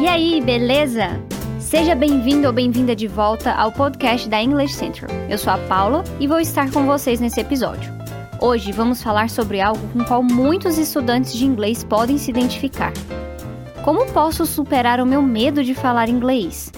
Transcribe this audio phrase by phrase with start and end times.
[0.00, 1.20] E aí, beleza?
[1.58, 5.10] Seja bem-vindo ou bem-vinda de volta ao podcast da English Central.
[5.28, 7.92] Eu sou a Paula e vou estar com vocês nesse episódio.
[8.40, 12.92] Hoje vamos falar sobre algo com qual muitos estudantes de inglês podem se identificar.
[13.82, 16.70] Como posso superar o meu medo de falar inglês?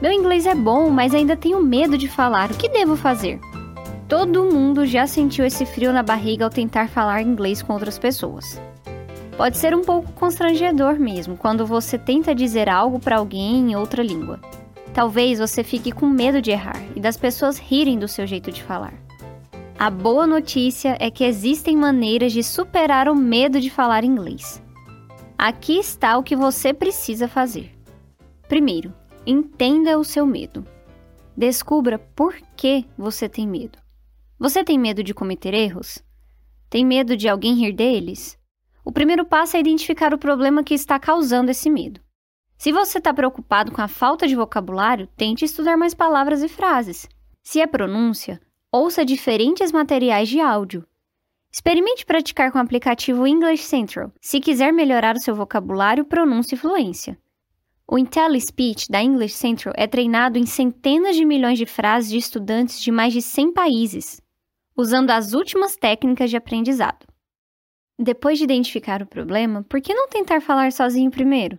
[0.00, 2.50] Meu inglês é bom, mas ainda tenho medo de falar.
[2.50, 3.38] O que devo fazer?
[4.08, 8.60] Todo mundo já sentiu esse frio na barriga ao tentar falar inglês com outras pessoas.
[9.36, 14.02] Pode ser um pouco constrangedor mesmo quando você tenta dizer algo para alguém em outra
[14.02, 14.40] língua.
[14.92, 18.62] Talvez você fique com medo de errar e das pessoas rirem do seu jeito de
[18.62, 18.92] falar.
[19.78, 24.62] A boa notícia é que existem maneiras de superar o medo de falar inglês.
[25.36, 27.72] Aqui está o que você precisa fazer.
[28.46, 28.94] Primeiro,
[29.26, 30.64] entenda o seu medo.
[31.34, 33.78] Descubra por que você tem medo.
[34.38, 36.04] Você tem medo de cometer erros?
[36.68, 38.38] Tem medo de alguém rir deles?
[38.84, 42.00] O primeiro passo é identificar o problema que está causando esse medo.
[42.58, 47.08] Se você está preocupado com a falta de vocabulário, tente estudar mais palavras e frases.
[47.42, 50.86] Se é pronúncia, ouça diferentes materiais de áudio.
[51.52, 56.58] Experimente praticar com o aplicativo English Central, se quiser melhorar o seu vocabulário, pronúncia e
[56.58, 57.18] fluência.
[57.86, 62.80] O IntelliSpeech da English Central é treinado em centenas de milhões de frases de estudantes
[62.80, 64.22] de mais de 100 países,
[64.76, 67.11] usando as últimas técnicas de aprendizado.
[68.02, 71.56] Depois de identificar o problema, por que não tentar falar sozinho primeiro?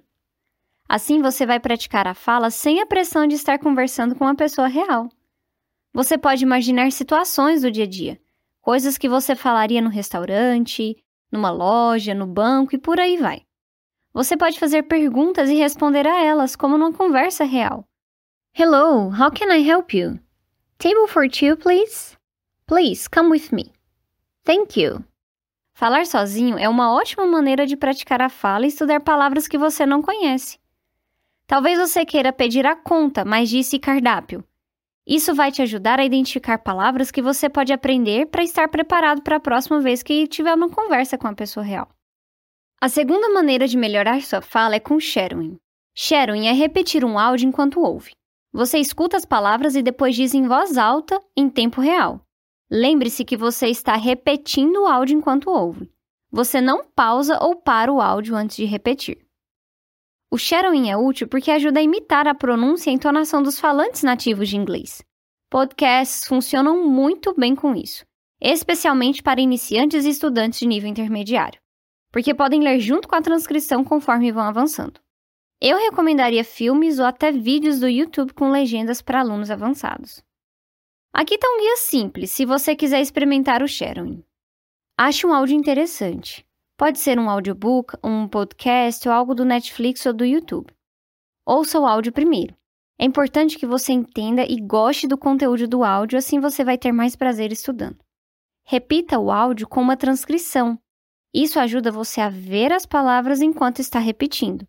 [0.90, 4.68] Assim você vai praticar a fala sem a pressão de estar conversando com uma pessoa
[4.68, 5.08] real.
[5.94, 8.20] Você pode imaginar situações do dia a dia,
[8.60, 13.44] coisas que você falaria no restaurante, numa loja, no banco e por aí vai.
[14.14, 17.88] Você pode fazer perguntas e responder a elas como numa conversa real.
[18.54, 20.20] Hello, how can I help you?
[20.78, 22.18] Table for two, please?
[22.68, 23.72] Please, come with me.
[24.44, 25.06] Thank you.
[25.74, 29.86] Falar sozinho é uma ótima maneira de praticar a fala e estudar palavras que você
[29.86, 30.60] não conhece.
[31.48, 34.44] Talvez você queira pedir a conta, mas disse cardápio.
[35.06, 39.36] Isso vai te ajudar a identificar palavras que você pode aprender para estar preparado para
[39.36, 41.90] a próxima vez que tiver uma conversa com a pessoa real.
[42.80, 45.58] A segunda maneira de melhorar sua fala é com shadowing.
[45.96, 48.12] Shadowing é repetir um áudio enquanto ouve.
[48.54, 52.22] Você escuta as palavras e depois diz em voz alta, em tempo real.
[52.72, 55.92] Lembre-se que você está repetindo o áudio enquanto ouve.
[56.32, 59.24] Você não pausa ou para o áudio antes de repetir.
[60.32, 64.02] O shadowing é útil porque ajuda a imitar a pronúncia e a entonação dos falantes
[64.02, 65.04] nativos de inglês.
[65.48, 68.04] Podcasts funcionam muito bem com isso,
[68.42, 71.62] especialmente para iniciantes e estudantes de nível intermediário,
[72.12, 75.00] porque podem ler junto com a transcrição conforme vão avançando.
[75.62, 80.24] Eu recomendaria filmes ou até vídeos do YouTube com legendas para alunos avançados.
[81.16, 84.24] Aqui está um guia simples se você quiser experimentar o shadowing.
[84.98, 86.44] Ache um áudio interessante.
[86.76, 90.74] Pode ser um audiobook, um podcast ou algo do Netflix ou do YouTube.
[91.46, 92.56] Ouça o áudio primeiro.
[93.00, 96.92] É importante que você entenda e goste do conteúdo do áudio, assim você vai ter
[96.92, 98.00] mais prazer estudando.
[98.66, 100.80] Repita o áudio com uma transcrição.
[101.32, 104.66] Isso ajuda você a ver as palavras enquanto está repetindo.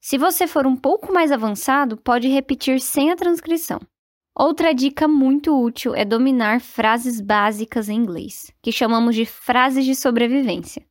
[0.00, 3.78] Se você for um pouco mais avançado, pode repetir sem a transcrição.
[4.38, 9.94] Outra dica muito útil é dominar frases básicas em inglês, que chamamos de frases de
[9.94, 10.86] sobrevivência.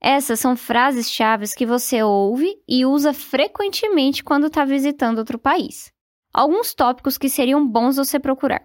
[0.00, 5.92] Essas são frases-chave que você ouve e usa frequentemente quando está visitando outro país.
[6.32, 8.62] Alguns tópicos que seriam bons você procurar: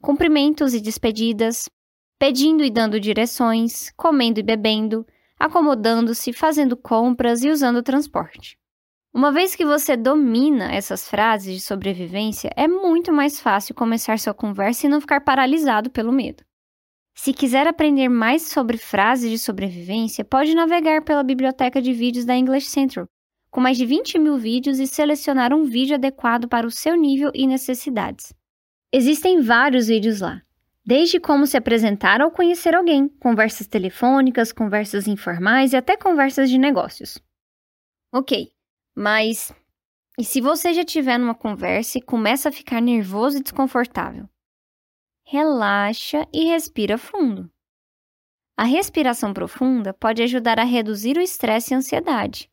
[0.00, 1.68] cumprimentos e despedidas,
[2.20, 5.04] pedindo e dando direções, comendo e bebendo,
[5.40, 8.56] acomodando-se, fazendo compras e usando transporte.
[9.16, 14.34] Uma vez que você domina essas frases de sobrevivência, é muito mais fácil começar sua
[14.34, 16.44] conversa e não ficar paralisado pelo medo.
[17.14, 22.36] Se quiser aprender mais sobre frases de sobrevivência, pode navegar pela biblioteca de vídeos da
[22.36, 23.08] English Central,
[23.50, 27.30] com mais de 20 mil vídeos e selecionar um vídeo adequado para o seu nível
[27.34, 28.34] e necessidades.
[28.92, 30.42] Existem vários vídeos lá,
[30.84, 36.58] desde como se apresentar ou conhecer alguém, conversas telefônicas, conversas informais e até conversas de
[36.58, 37.18] negócios.
[38.12, 38.50] Ok,
[38.96, 39.52] mas
[40.18, 44.26] e se você já estiver numa conversa e começa a ficar nervoso e desconfortável?
[45.22, 47.50] Relaxa e respira fundo.
[48.56, 52.50] A respiração profunda pode ajudar a reduzir o estresse e ansiedade.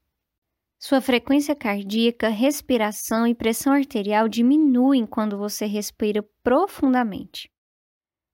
[0.77, 7.49] Sua frequência cardíaca, respiração e pressão arterial diminuem quando você respira profundamente.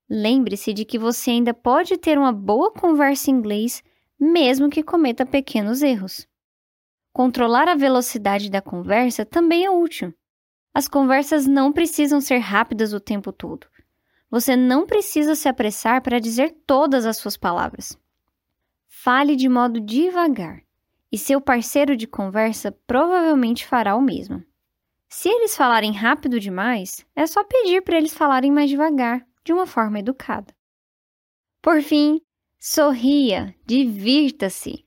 [0.08, 3.80] Lembre-se de que você ainda pode ter uma boa conversa em inglês,
[4.18, 6.26] mesmo que cometa pequenos erros.
[7.12, 10.14] Controlar a velocidade da conversa também é útil.
[10.72, 13.66] As conversas não precisam ser rápidas o tempo todo.
[14.30, 17.98] Você não precisa se apressar para dizer todas as suas palavras.
[18.86, 20.62] Fale de modo devagar.
[21.12, 24.44] e seu parceiro de conversa provavelmente fará o mesmo.
[25.08, 29.66] Se eles falarem rápido demais, é só pedir para eles falarem mais devagar, de uma
[29.66, 30.54] forma educada.
[31.60, 32.20] Por fim,
[32.60, 34.86] sorria, divirta-se.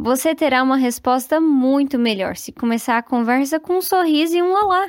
[0.00, 4.52] Você terá uma resposta muito melhor se começar a conversa com um sorriso e um
[4.52, 4.88] olá.